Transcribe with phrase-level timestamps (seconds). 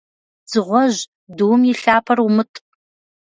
[0.45, 0.99] Дзыгъуэжь,
[1.37, 2.57] дум и лъапэр умытӀ.